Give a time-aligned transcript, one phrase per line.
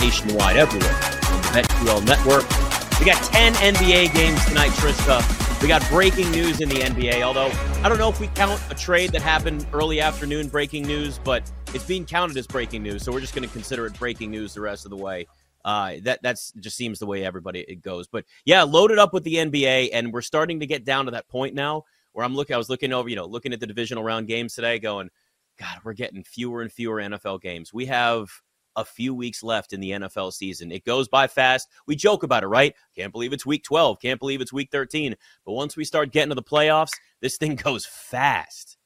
[0.00, 2.48] nationwide everywhere on the BetQL network.
[2.98, 5.62] We got 10 NBA games tonight, Trysta.
[5.62, 7.50] We got breaking news in the NBA, although
[7.82, 11.50] I don't know if we count a trade that happened early afternoon breaking news, but
[11.74, 14.54] it's being counted as breaking news, so we're just going to consider it breaking news
[14.54, 15.26] the rest of the way.
[15.64, 18.06] Uh, that that's just seems the way everybody it goes.
[18.06, 21.28] But yeah, loaded up with the NBA, and we're starting to get down to that
[21.28, 22.54] point now where I'm looking.
[22.54, 25.10] I was looking over, you know, looking at the divisional round games today, going,
[25.58, 27.72] God, we're getting fewer and fewer NFL games.
[27.72, 28.30] We have
[28.78, 30.70] a few weeks left in the NFL season.
[30.70, 31.68] It goes by fast.
[31.86, 32.74] We joke about it, right?
[32.96, 34.00] Can't believe it's week 12.
[34.00, 35.16] Can't believe it's week 13.
[35.44, 38.76] But once we start getting to the playoffs, this thing goes fast.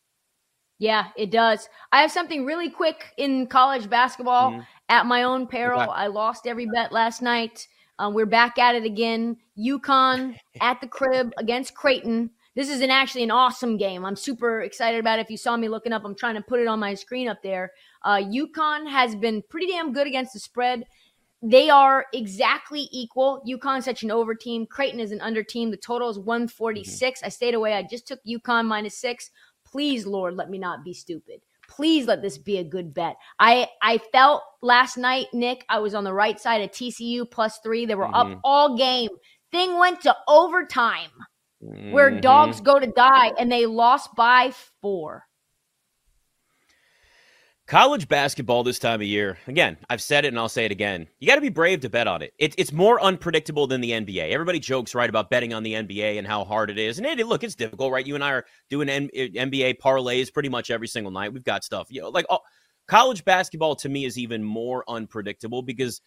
[0.78, 1.68] Yeah, it does.
[1.92, 4.62] I have something really quick in college basketball mm-hmm.
[4.88, 5.78] at my own peril.
[5.78, 7.68] I lost every bet last night.
[7.98, 9.36] Um, we're back at it again.
[9.56, 12.30] UConn at the crib against Creighton.
[12.56, 14.04] This is an actually an awesome game.
[14.04, 15.22] I'm super excited about it.
[15.22, 17.42] If you saw me looking up, I'm trying to put it on my screen up
[17.42, 17.72] there.
[18.04, 20.84] Uh, UConn has been pretty damn good against the spread.
[21.42, 23.42] They are exactly equal.
[23.48, 24.64] UConn's such an over team.
[24.64, 25.70] Creighton is an under team.
[25.70, 27.18] The total is 146.
[27.18, 27.26] Mm-hmm.
[27.26, 27.74] I stayed away.
[27.74, 29.30] I just took UConn minus six.
[29.64, 31.40] Please, Lord, let me not be stupid.
[31.68, 33.16] Please let this be a good bet.
[33.38, 37.58] I I felt last night, Nick, I was on the right side of TCU plus
[37.62, 37.86] three.
[37.86, 38.34] They were mm-hmm.
[38.34, 39.10] up all game.
[39.50, 41.10] Thing went to overtime
[41.62, 41.92] mm-hmm.
[41.92, 45.24] where dogs go to die, and they lost by four.
[47.72, 51.08] College basketball this time of year, again, I've said it and I'll say it again.
[51.20, 52.34] You got to be brave to bet on it.
[52.38, 52.54] it.
[52.58, 54.30] It's more unpredictable than the NBA.
[54.30, 56.98] Everybody jokes, right, about betting on the NBA and how hard it is.
[56.98, 58.06] And it, look, it's difficult, right?
[58.06, 61.32] You and I are doing N- eh, NBA parlays pretty much every single night.
[61.32, 62.40] We've got stuff, you know, like oh,
[62.88, 66.02] college basketball to me is even more unpredictable because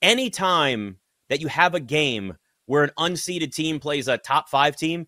[0.00, 0.96] anytime
[1.28, 5.06] that you have a game where an unseeded team plays a top five team,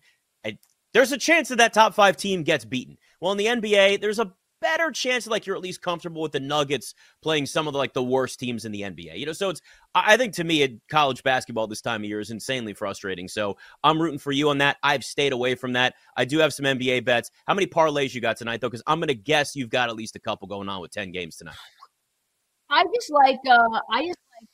[0.93, 2.99] there's a chance that that top five team gets beaten.
[3.19, 4.31] Well, in the NBA, there's a
[4.63, 7.93] better chance like you're at least comfortable with the Nuggets playing some of the, like
[7.93, 9.19] the worst teams in the NBA.
[9.19, 9.61] You know, so it's
[9.93, 13.27] I think to me college basketball this time of year is insanely frustrating.
[13.27, 14.77] So I'm rooting for you on that.
[14.81, 15.95] I've stayed away from that.
[16.15, 17.29] I do have some NBA bets.
[17.45, 18.69] How many parlays you got tonight though?
[18.69, 21.35] Because I'm gonna guess you've got at least a couple going on with ten games
[21.35, 21.55] tonight.
[22.69, 24.49] I just like uh I just like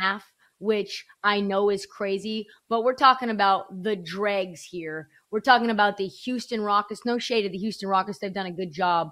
[0.00, 0.24] half
[0.58, 5.08] which I know is crazy, but we're talking about the dregs here.
[5.30, 7.04] We're talking about the Houston Rockets.
[7.04, 8.18] No shade of the Houston Rockets.
[8.18, 9.10] They've done a good job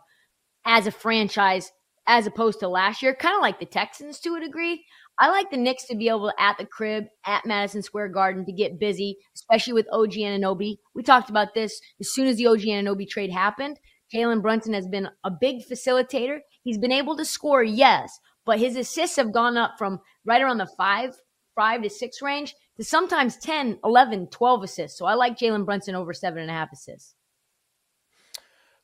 [0.65, 1.71] as a franchise
[2.07, 4.85] as opposed to last year, kind of like the Texans to a degree.
[5.19, 8.45] I like the Knicks to be able to, at the crib, at Madison Square Garden,
[8.45, 10.77] to get busy, especially with OG Anunoby.
[10.95, 13.79] We talked about this as soon as the OG Anunoby trade happened.
[14.15, 16.39] Jalen Brunson has been a big facilitator.
[16.63, 20.59] He's been able to score, yes, but his assists have gone up from right around
[20.59, 21.15] the five
[21.57, 24.99] five to six range to sometimes 10, 11, 12 assists.
[24.99, 27.17] So I like Jalen Brunson over seven and a half assists.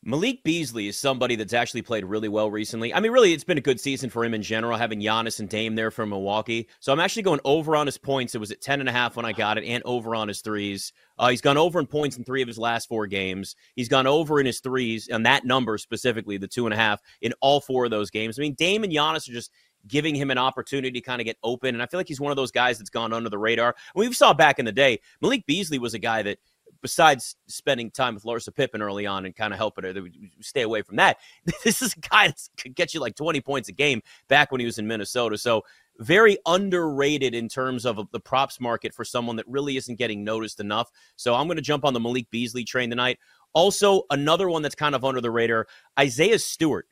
[0.05, 2.93] Malik Beasley is somebody that's actually played really well recently.
[2.93, 5.49] I mean, really, it's been a good season for him in general, having Giannis and
[5.49, 6.69] Dame there from Milwaukee.
[6.81, 8.35] So I'm actually going over on his points.
[8.35, 10.41] It was at 10 and a half when I got it, and over on his
[10.41, 10.93] threes.
[11.21, 13.55] Uh, he's gone over in points in three of his last four games.
[13.77, 17.01] He's gone over in his threes, and that number specifically, the two and a half,
[17.21, 18.37] in all four of those games.
[18.37, 19.53] I mean, Dame and Giannis are just
[19.87, 21.75] giving him an opportunity to kind of get open.
[21.75, 23.75] And I feel like he's one of those guys that's gone under the radar.
[23.95, 26.39] We saw back in the day, Malik Beasley was a guy that,
[26.81, 29.95] besides spending time with Larsa Pippen early on and kind of helping her,
[30.41, 31.19] stay away from that.
[31.65, 34.61] This is a guy that could get you like 20 points a game back when
[34.61, 35.39] he was in Minnesota.
[35.39, 35.63] So
[35.99, 40.61] very underrated in terms of the props market for someone that really isn't getting noticed
[40.61, 40.91] enough.
[41.17, 43.19] So I'm going to jump on the Malik Beasley train tonight.
[43.53, 45.67] Also, another one that's kind of under the radar,
[45.99, 46.89] Isaiah Stewart,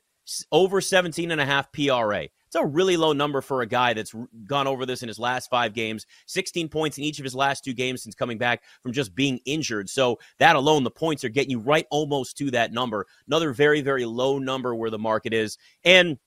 [0.52, 2.28] over 17 and a half PRA.
[2.50, 4.12] It's a really low number for a guy that's
[4.44, 7.62] gone over this in his last five games, 16 points in each of his last
[7.62, 9.88] two games since coming back from just being injured.
[9.88, 13.06] So that alone, the points are getting you right almost to that number.
[13.28, 15.58] Another very, very low number where the market is.
[15.84, 16.18] And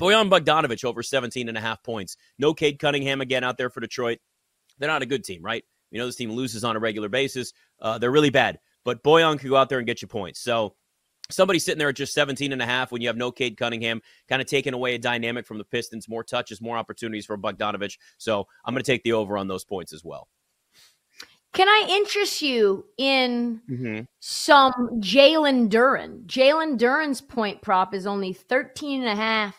[0.00, 2.16] Bojan Bogdanovich over 17 and a half points.
[2.40, 4.18] No Cade Cunningham again out there for Detroit.
[4.80, 5.62] They're not a good team, right?
[5.92, 7.52] You know, this team loses on a regular basis.
[7.80, 8.58] Uh, they're really bad.
[8.84, 10.40] But Boyan could go out there and get you points.
[10.40, 10.74] So
[11.30, 14.00] somebody sitting there at just 17 and a half when you have no Cade Cunningham,
[14.28, 17.98] kind of taking away a dynamic from the Pistons, more touches, more opportunities for Bogdanovic.
[18.16, 20.28] So I'm going to take the over on those points as well.
[21.54, 24.00] Can I interest you in mm-hmm.
[24.20, 26.26] some Jalen Duren?
[26.26, 29.56] Jalen Duren's point prop is only 13 and a half.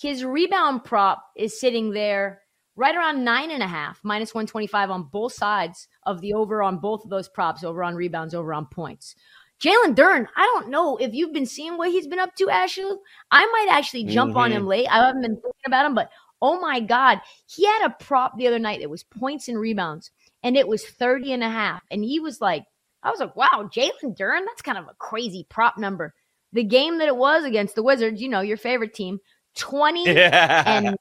[0.00, 2.42] His rebound prop is sitting there
[2.76, 6.78] right around nine and a half, minus 125 on both sides of the over on
[6.78, 9.14] both of those props, over on rebounds, over on points.
[9.60, 12.84] Jalen Duren, I don't know if you've been seeing what he's been up to, Ashley.
[13.30, 14.38] I might actually jump mm-hmm.
[14.38, 14.86] on him late.
[14.88, 16.10] I haven't been thinking about him, but
[16.40, 20.10] oh my God, he had a prop the other night that was points and rebounds,
[20.42, 21.82] and it was 30 and a half.
[21.90, 22.64] And he was like,
[23.02, 26.14] I was like, wow, Jalen Duren, that's kind of a crazy prop number.
[26.52, 29.18] the game that it was against the Wizards, you know, your favorite team,
[29.56, 30.96] 20 and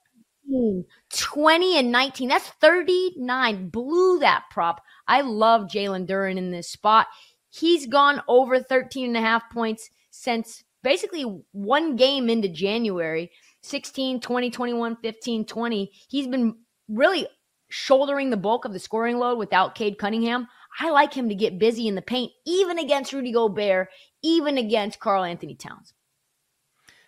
[1.13, 2.30] 20 and 19.
[2.30, 3.69] That's 39.
[3.69, 4.81] Blew that prop.
[5.07, 7.07] I love Jalen Duren in this spot.
[7.49, 13.31] He's gone over 13 and a half points since basically one game into January
[13.63, 15.91] 16, 20, 21, 15, 20.
[16.09, 16.55] He's been
[16.88, 17.27] really
[17.69, 20.47] shouldering the bulk of the scoring load without Cade Cunningham.
[20.79, 23.89] I like him to get busy in the paint, even against Rudy Gobert,
[24.23, 25.93] even against Karl-Anthony Towns.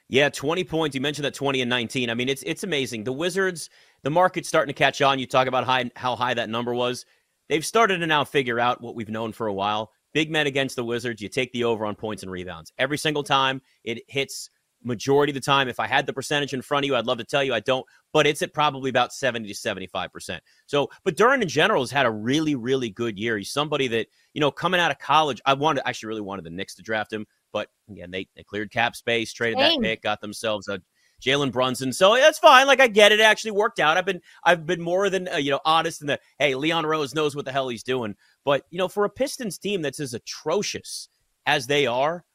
[0.09, 0.95] Yeah, 20 points.
[0.95, 2.09] You mentioned that 20 and 19.
[2.09, 3.03] I mean, it's it's amazing.
[3.03, 3.69] The Wizards,
[4.01, 5.19] the market's starting to catch on.
[5.19, 7.05] You talk about high, how high that number was.
[7.47, 9.91] They've started to now figure out what we've known for a while.
[10.13, 12.71] Big men against the Wizards, you take the over on points and rebounds.
[12.77, 14.49] Every single time it hits
[14.83, 15.67] majority of the time.
[15.67, 17.59] If I had the percentage in front of you, I'd love to tell you I
[17.59, 20.39] don't, but it's at probably about 70 to 75%.
[20.65, 23.37] So, but Duren in general has had a really, really good year.
[23.37, 26.51] He's somebody that, you know, coming out of college, I wanted, actually really wanted the
[26.51, 29.81] Knicks to draft him, but again, they, they cleared cap space, traded Same.
[29.81, 30.81] that pick, got themselves a
[31.21, 31.93] Jalen Brunson.
[31.93, 32.67] So that's fine.
[32.67, 33.19] Like I get it.
[33.19, 33.23] it.
[33.23, 33.97] actually worked out.
[33.97, 37.13] I've been I've been more than uh, you know honest in the hey Leon Rose
[37.13, 38.15] knows what the hell he's doing.
[38.45, 41.09] But you know for a Pistons team that's as atrocious
[41.45, 42.25] as they are,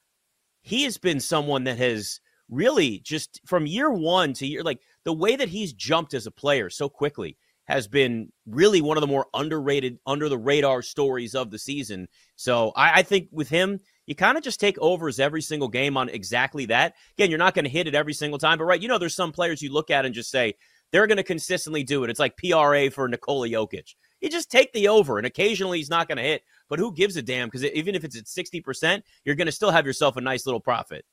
[0.62, 5.12] he has been someone that has really just from year one to year, like the
[5.12, 7.36] way that he's jumped as a player so quickly
[7.66, 12.08] has been really one of the more underrated, under the radar stories of the season.
[12.36, 15.96] So I, I think with him, you kind of just take overs every single game
[15.96, 16.94] on exactly that.
[17.16, 19.14] Again, you're not going to hit it every single time, but right, you know, there's
[19.14, 20.54] some players you look at and just say
[20.92, 22.10] they're going to consistently do it.
[22.10, 23.94] It's like PRA for Nikola Jokic.
[24.20, 27.16] You just take the over, and occasionally he's not going to hit, but who gives
[27.16, 27.48] a damn?
[27.48, 30.60] Because even if it's at 60%, you're going to still have yourself a nice little
[30.60, 31.04] profit.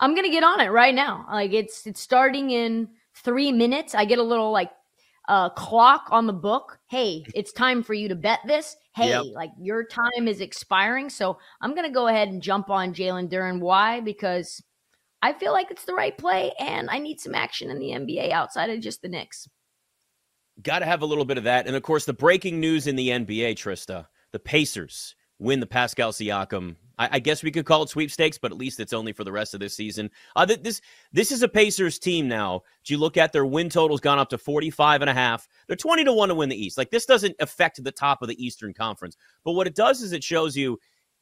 [0.00, 1.26] I'm gonna get on it right now.
[1.30, 3.94] Like it's it's starting in three minutes.
[3.94, 4.70] I get a little like
[5.28, 6.78] uh, clock on the book.
[6.88, 8.76] Hey, it's time for you to bet this.
[8.94, 9.24] Hey, yep.
[9.32, 11.10] like your time is expiring.
[11.10, 13.60] So I'm gonna go ahead and jump on Jalen Duren.
[13.60, 14.00] Why?
[14.00, 14.62] Because
[15.22, 18.30] I feel like it's the right play, and I need some action in the NBA
[18.30, 19.48] outside of just the Knicks.
[20.62, 22.94] Got to have a little bit of that, and of course, the breaking news in
[22.94, 27.82] the NBA, Trysta, the Pacers win the Pascal Siakam I, I, guess we could call
[27.82, 30.10] it sweepstakes, but at least it's only for the rest of this season.
[30.36, 30.80] Uh, th- this
[31.12, 32.62] this is a Pacers team now.
[32.84, 35.48] Do you look at their win total's gone up to 45 and a half.
[35.66, 36.78] They're 20 to 1 to win the East.
[36.78, 39.16] Like this doesn't affect the top of the Eastern Conference.
[39.44, 40.78] But what it does is it shows you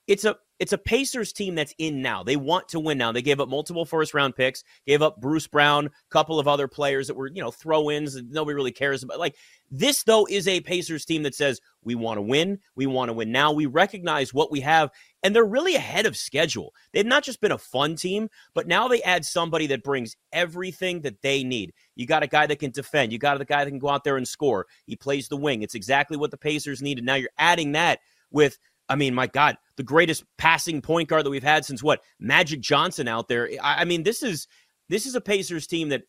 [0.06, 2.22] it's a it's a Pacers team that's in now.
[2.22, 3.10] They want to win now.
[3.10, 6.68] They gave up multiple first round picks, gave up Bruce Brown, a couple of other
[6.68, 9.18] players that were, you know, throw ins that nobody really cares about.
[9.18, 9.34] Like
[9.72, 12.60] this, though, is a Pacers team that says, we want to win.
[12.76, 13.50] We want to win now.
[13.50, 14.90] We recognize what we have,
[15.24, 16.72] and they're really ahead of schedule.
[16.92, 21.00] They've not just been a fun team, but now they add somebody that brings everything
[21.00, 21.72] that they need.
[21.96, 23.12] You got a guy that can defend.
[23.12, 24.66] You got a guy that can go out there and score.
[24.86, 25.62] He plays the wing.
[25.62, 27.04] It's exactly what the Pacers needed.
[27.04, 27.98] Now you're adding that
[28.30, 28.58] with
[28.88, 32.60] I mean, my God, the greatest passing point guard that we've had since what Magic
[32.60, 33.48] Johnson out there.
[33.62, 34.46] I, I mean, this is
[34.88, 36.02] this is a Pacers team that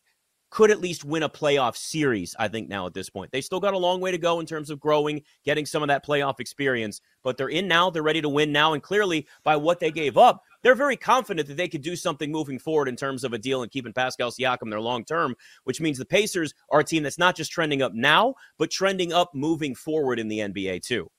[0.54, 3.32] could at least win a playoff series, I think, now at this point.
[3.32, 5.88] They still got a long way to go in terms of growing, getting some of
[5.88, 7.90] that playoff experience, but they're in now.
[7.90, 8.72] They're ready to win now.
[8.72, 12.30] And clearly, by what they gave up, they're very confident that they could do something
[12.30, 15.34] moving forward in terms of a deal and keeping Pascal Siakam there long term,
[15.64, 19.12] which means the Pacers are a team that's not just trending up now, but trending
[19.12, 21.10] up moving forward in the NBA, too.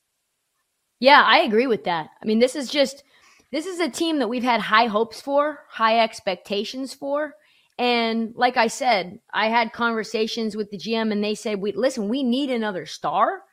[1.05, 2.09] Yeah, I agree with that.
[2.19, 3.03] I mean, this is just
[3.51, 7.35] this is a team that we've had high hopes for, high expectations for.
[7.77, 12.09] And like I said, I had conversations with the GM and they said, "We listen,
[12.09, 13.43] we need another star.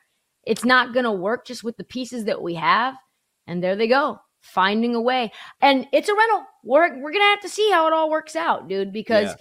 [0.47, 2.95] It's not going to work just with the pieces that we have."
[3.45, 5.31] And there they go, finding a way.
[5.61, 6.45] And it's a rental.
[6.63, 9.35] We're we're going to have to see how it all works out, dude, because yeah.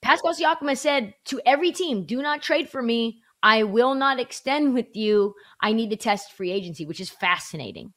[0.00, 4.20] Pascal Siakam has said to every team, "Do not trade for me I will not
[4.20, 5.34] extend with you.
[5.60, 7.92] I need to test free agency, which is fascinating.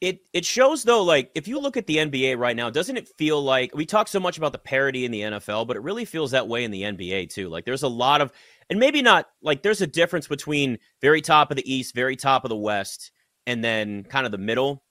[0.00, 3.08] It it shows though, like if you look at the NBA right now, doesn't it
[3.18, 6.06] feel like we talk so much about the parity in the NFL, but it really
[6.06, 7.50] feels that way in the NBA too.
[7.50, 8.32] Like there's a lot of,
[8.70, 12.46] and maybe not like there's a difference between very top of the East, very top
[12.46, 13.12] of the West,
[13.46, 14.82] and then kind of the middle.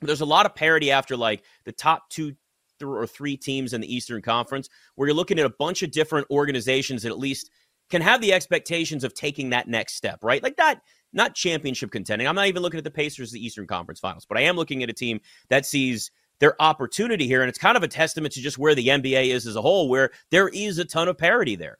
[0.00, 2.34] There's a lot of parity after like the top two
[2.82, 6.26] or three teams in the Eastern Conference, where you're looking at a bunch of different
[6.30, 7.50] organizations that at least
[7.94, 10.42] can have the expectations of taking that next step, right?
[10.42, 10.80] Like that,
[11.12, 12.26] not championship contending.
[12.26, 14.82] I'm not even looking at the Pacers, the Eastern Conference Finals, but I am looking
[14.82, 16.10] at a team that sees
[16.40, 17.40] their opportunity here.
[17.40, 19.88] And it's kind of a testament to just where the NBA is as a whole,
[19.88, 21.78] where there is a ton of parity there.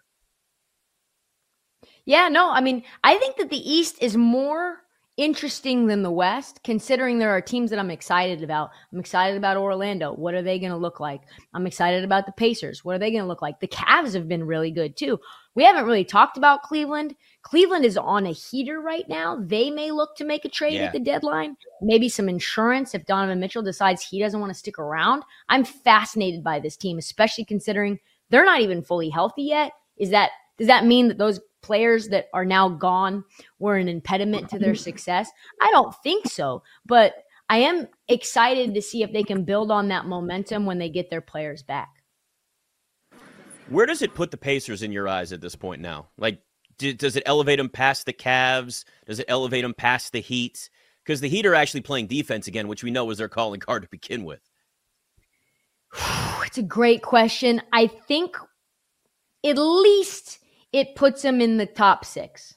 [2.04, 4.83] Yeah, no, I mean, I think that the East is more
[5.16, 8.70] interesting than the West, considering there are teams that I'm excited about.
[8.92, 10.12] I'm excited about Orlando.
[10.12, 11.20] What are they going to look like?
[11.52, 12.84] I'm excited about the Pacers.
[12.84, 13.60] What are they going to look like?
[13.60, 15.20] The Cavs have been really good too.
[15.54, 17.14] We haven't really talked about Cleveland.
[17.42, 19.38] Cleveland is on a heater right now.
[19.40, 20.86] They may look to make a trade yeah.
[20.86, 24.78] at the deadline, maybe some insurance if Donovan Mitchell decides he doesn't want to stick
[24.80, 25.22] around.
[25.48, 29.72] I'm fascinated by this team, especially considering they're not even fully healthy yet.
[29.96, 33.24] Is that does that mean that those players that are now gone
[33.58, 35.30] were an impediment to their success?
[35.60, 37.14] I don't think so, but
[37.48, 41.08] I am excited to see if they can build on that momentum when they get
[41.10, 41.88] their players back.
[43.68, 46.08] Where does it put the Pacers in your eyes at this point now?
[46.18, 46.40] Like
[46.78, 48.84] does it elevate them past the Cavs?
[49.06, 50.68] Does it elevate them past the Heat?
[51.02, 53.82] Because the Heat are actually playing defense again, which we know was their calling card
[53.82, 54.40] to begin with.
[56.46, 57.60] It's a great question.
[57.72, 58.36] I think
[59.44, 60.38] at least
[60.74, 62.56] it puts them in the top six.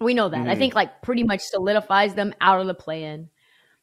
[0.00, 0.46] We know that.
[0.46, 0.48] Mm.
[0.48, 3.30] I think like pretty much solidifies them out of the play in.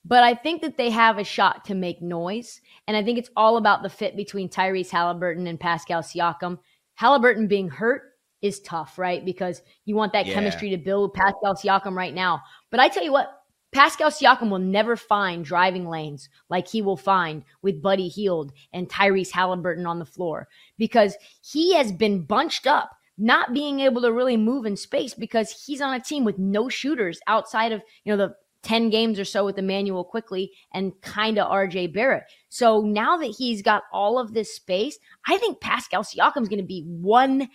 [0.05, 2.61] But I think that they have a shot to make noise.
[2.87, 6.59] And I think it's all about the fit between Tyrese Halliburton and Pascal Siakam.
[6.95, 8.03] Halliburton being hurt
[8.41, 9.25] is tough, right?
[9.25, 10.35] Because you want that yeah.
[10.35, 12.41] chemistry to build Pascal Siakam right now.
[12.71, 13.29] But I tell you what,
[13.73, 18.87] Pascal Siakam will never find driving lanes like he will find with Buddy Hield and
[18.87, 20.47] Tyrese Halliburton on the floor
[20.77, 25.63] because he has been bunched up, not being able to really move in space because
[25.65, 29.25] he's on a team with no shooters outside of, you know, the 10 games or
[29.25, 32.23] so with Immanuel Quickley and kind of RJ Barrett.
[32.49, 34.97] So now that he's got all of this space,
[35.27, 37.49] I think Pascal Siakam is going to be one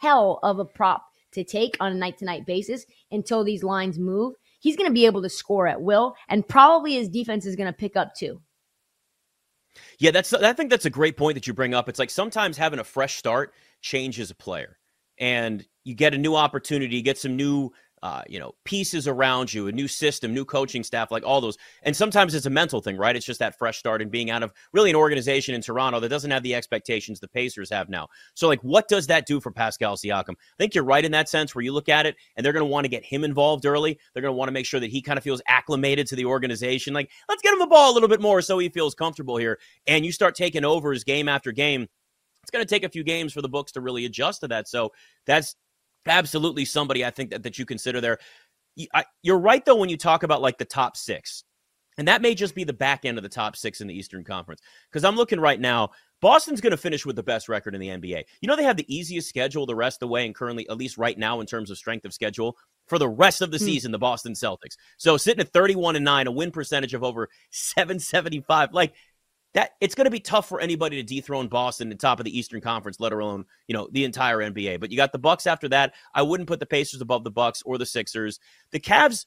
[0.00, 3.98] hell of a prop to take on a night to night basis until these lines
[3.98, 4.34] move.
[4.58, 7.68] He's going to be able to score at will, and probably his defense is going
[7.68, 8.42] to pick up too.
[9.98, 11.88] Yeah, that's I think that's a great point that you bring up.
[11.88, 14.76] It's like sometimes having a fresh start changes a player,
[15.20, 17.70] and you get a new opportunity, get some new
[18.02, 21.58] uh, you know, pieces around you, a new system, new coaching staff, like all those.
[21.82, 23.14] And sometimes it's a mental thing, right?
[23.14, 26.08] It's just that fresh start and being out of really an organization in Toronto that
[26.08, 28.08] doesn't have the expectations the Pacers have now.
[28.34, 30.30] So, like, what does that do for Pascal Siakam?
[30.30, 32.64] I think you're right in that sense where you look at it and they're going
[32.64, 33.98] to want to get him involved early.
[34.14, 36.24] They're going to want to make sure that he kind of feels acclimated to the
[36.24, 36.94] organization.
[36.94, 39.58] Like, let's get him the ball a little bit more so he feels comfortable here.
[39.86, 41.88] And you start taking over his game after game
[42.50, 44.66] it's going to take a few games for the books to really adjust to that.
[44.66, 44.92] So
[45.24, 45.54] that's
[46.06, 48.18] absolutely somebody I think that, that you consider there.
[49.22, 51.44] You're right, though, when you talk about like the top six.
[51.96, 54.24] And that may just be the back end of the top six in the Eastern
[54.24, 54.62] Conference.
[54.90, 55.90] Because I'm looking right now,
[56.20, 58.24] Boston's going to finish with the best record in the NBA.
[58.40, 60.76] You know, they have the easiest schedule the rest of the way, and currently, at
[60.76, 63.64] least right now, in terms of strength of schedule, for the rest of the hmm.
[63.64, 64.76] season, the Boston Celtics.
[64.96, 68.72] So sitting at 31 and 9, a win percentage of over 775.
[68.72, 68.94] Like,
[69.54, 72.24] that it's going to be tough for anybody to dethrone Boston at the top of
[72.24, 74.80] the Eastern Conference, let alone you know the entire NBA.
[74.80, 75.94] But you got the Bucks after that.
[76.14, 78.38] I wouldn't put the Pacers above the Bucks or the Sixers.
[78.70, 79.26] The Cavs,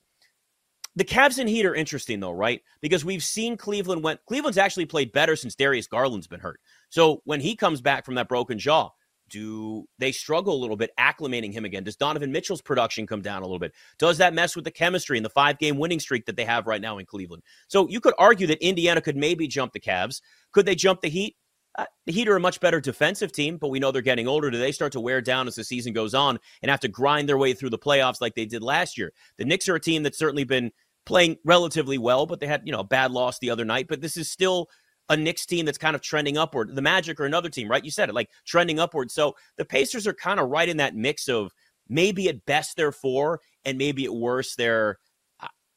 [0.96, 2.62] the Cavs and Heat are interesting though, right?
[2.82, 4.26] Because we've seen Cleveland went.
[4.26, 6.60] Cleveland's actually played better since Darius Garland's been hurt.
[6.90, 8.92] So when he comes back from that broken jaw,
[9.34, 11.84] do they struggle a little bit acclimating him again?
[11.84, 13.74] Does Donovan Mitchell's production come down a little bit?
[13.98, 16.68] Does that mess with the chemistry and the five game winning streak that they have
[16.68, 17.42] right now in Cleveland?
[17.68, 20.22] So you could argue that Indiana could maybe jump the Cavs.
[20.52, 21.36] Could they jump the Heat?
[21.76, 24.52] Uh, the Heat are a much better defensive team, but we know they're getting older.
[24.52, 27.28] Do they start to wear down as the season goes on and have to grind
[27.28, 29.12] their way through the playoffs like they did last year?
[29.40, 30.72] The Knicks are a team that's certainly been
[31.08, 33.88] playing relatively well, but they had, you know, a bad loss the other night.
[33.88, 34.70] But this is still
[35.10, 36.74] a Knicks team that's kind of trending upward.
[36.74, 37.84] The Magic or another team, right?
[37.84, 39.12] You said it, like trending upward.
[39.12, 41.52] So the Pacers are kind of right in that mix of
[41.90, 44.98] maybe at best they're four and maybe at worst they're,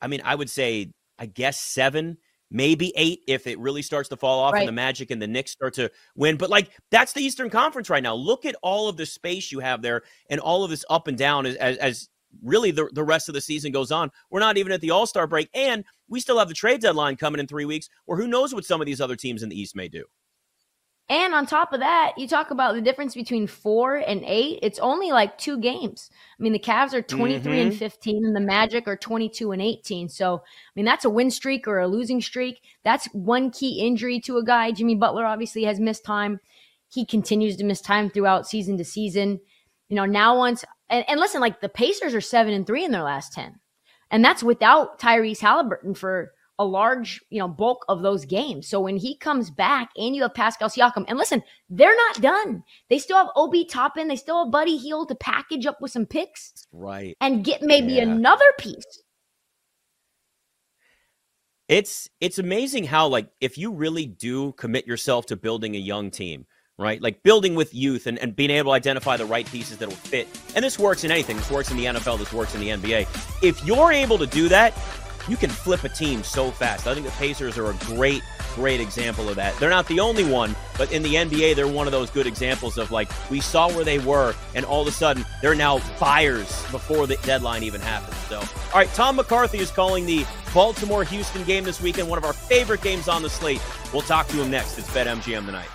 [0.00, 2.18] I mean, I would say, I guess seven,
[2.50, 4.60] maybe eight if it really starts to fall off right.
[4.60, 6.36] and the Magic and the Knicks start to win.
[6.36, 8.14] But like that's the Eastern Conference right now.
[8.14, 11.18] Look at all of the space you have there and all of this up and
[11.18, 12.08] down as, as, as
[12.42, 14.10] really the, the rest of the season goes on.
[14.30, 17.16] We're not even at the All Star break, and we still have the trade deadline
[17.16, 19.60] coming in three weeks, or who knows what some of these other teams in the
[19.60, 20.04] East may do.
[21.08, 24.58] And on top of that, you talk about the difference between four and eight.
[24.62, 26.10] It's only like two games.
[26.38, 27.68] I mean, the Cavs are 23 mm-hmm.
[27.68, 30.08] and 15, and the Magic are 22 and 18.
[30.08, 30.40] So, I
[30.74, 32.60] mean, that's a win streak or a losing streak.
[32.82, 34.72] That's one key injury to a guy.
[34.72, 36.40] Jimmy Butler obviously has missed time.
[36.88, 39.38] He continues to miss time throughout season to season.
[39.88, 42.92] You know, now once and, and listen, like the Pacers are seven and three in
[42.92, 43.58] their last 10.
[44.16, 48.66] And that's without Tyrese Halliburton for a large, you know, bulk of those games.
[48.66, 52.62] So when he comes back and you have Pascal Siakam, and listen, they're not done.
[52.88, 56.06] They still have Obi Toppin, they still have Buddy Hield to package up with some
[56.06, 56.66] picks.
[56.72, 57.14] Right.
[57.20, 58.04] And get maybe yeah.
[58.04, 59.02] another piece.
[61.68, 66.10] It's it's amazing how like if you really do commit yourself to building a young
[66.10, 66.46] team,
[66.78, 67.00] right?
[67.00, 69.96] Like building with youth and, and being able to identify the right pieces that will
[69.96, 70.28] fit.
[70.54, 71.36] And this works in anything.
[71.36, 72.18] This works in the NFL.
[72.18, 73.02] This works in the NBA.
[73.42, 74.74] If you're able to do that,
[75.28, 76.86] you can flip a team so fast.
[76.86, 78.22] I think the Pacers are a great,
[78.54, 79.56] great example of that.
[79.58, 82.78] They're not the only one, but in the NBA, they're one of those good examples
[82.78, 86.48] of like we saw where they were, and all of a sudden they're now buyers
[86.70, 88.16] before the deadline even happens.
[88.28, 92.24] So, all right, Tom McCarthy is calling the Baltimore Houston game this weekend, one of
[92.24, 93.62] our favorite games on the slate.
[93.92, 94.78] We'll talk to him next.
[94.78, 95.68] It's BetMGM tonight.